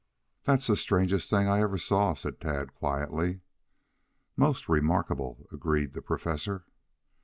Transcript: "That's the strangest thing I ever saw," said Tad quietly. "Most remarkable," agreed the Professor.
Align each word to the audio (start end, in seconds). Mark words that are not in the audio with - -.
"That's 0.45 0.65
the 0.65 0.75
strangest 0.75 1.29
thing 1.29 1.47
I 1.47 1.59
ever 1.61 1.77
saw," 1.77 2.15
said 2.15 2.41
Tad 2.41 2.73
quietly. 2.73 3.41
"Most 4.35 4.67
remarkable," 4.67 5.45
agreed 5.51 5.93
the 5.93 6.01
Professor. 6.01 6.65